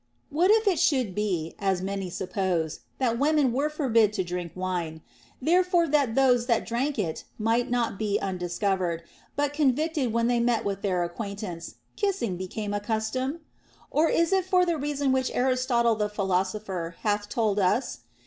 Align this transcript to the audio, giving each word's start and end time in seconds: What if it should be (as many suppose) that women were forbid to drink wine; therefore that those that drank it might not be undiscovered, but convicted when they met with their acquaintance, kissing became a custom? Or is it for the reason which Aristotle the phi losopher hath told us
What 0.31 0.49
if 0.49 0.65
it 0.67 0.79
should 0.79 1.13
be 1.13 1.53
(as 1.59 1.83
many 1.83 2.09
suppose) 2.09 2.79
that 2.97 3.19
women 3.19 3.53
were 3.53 3.69
forbid 3.69 4.13
to 4.13 4.23
drink 4.23 4.51
wine; 4.55 5.01
therefore 5.39 5.87
that 5.89 6.15
those 6.15 6.47
that 6.47 6.65
drank 6.65 6.97
it 6.97 7.23
might 7.37 7.69
not 7.69 7.99
be 7.99 8.17
undiscovered, 8.19 9.03
but 9.35 9.53
convicted 9.53 10.11
when 10.11 10.25
they 10.25 10.39
met 10.39 10.65
with 10.65 10.81
their 10.81 11.03
acquaintance, 11.03 11.75
kissing 11.97 12.35
became 12.35 12.73
a 12.73 12.79
custom? 12.79 13.41
Or 13.91 14.09
is 14.09 14.33
it 14.33 14.45
for 14.45 14.65
the 14.65 14.79
reason 14.79 15.11
which 15.11 15.29
Aristotle 15.35 15.93
the 15.93 16.09
phi 16.09 16.23
losopher 16.23 16.95
hath 17.03 17.29
told 17.29 17.59
us 17.59 17.99